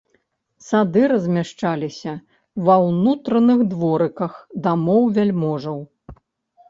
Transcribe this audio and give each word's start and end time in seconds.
Сады 0.67 1.01
размяшчалі 1.11 1.89
ва 2.69 2.75
ўнутраных 2.87 3.59
дворыках 3.75 4.33
дамоў 4.69 5.01
вяльможаў. 5.19 5.77